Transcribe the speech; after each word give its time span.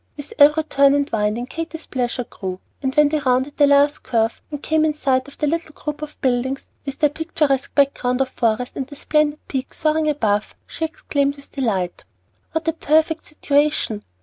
With 0.17 0.33
every 0.39 0.63
turn 0.63 0.95
and 0.95 1.07
winding 1.11 1.45
Katy's 1.45 1.85
pleasure 1.85 2.23
grew; 2.23 2.59
and 2.81 2.91
when 2.95 3.09
they 3.09 3.19
rounded 3.19 3.57
the 3.57 3.67
last 3.67 4.01
curve, 4.01 4.41
and 4.49 4.59
came 4.63 4.83
in 4.83 4.95
sight 4.95 5.27
of 5.27 5.37
the 5.37 5.45
little 5.45 5.73
group 5.73 6.01
of 6.01 6.19
buildings, 6.21 6.65
with 6.87 6.97
their 6.97 7.11
picturesque 7.11 7.75
background 7.75 8.19
of 8.19 8.29
forest 8.29 8.75
and 8.75 8.87
the 8.87 8.95
splendid 8.95 9.47
peak 9.47 9.75
soaring 9.75 10.09
above, 10.09 10.55
she 10.65 10.85
exclaimed 10.85 11.35
with 11.35 11.51
delight: 11.51 12.03
"What 12.51 12.67
a 12.67 12.73
perfect 12.73 13.25
situation! 13.25 14.03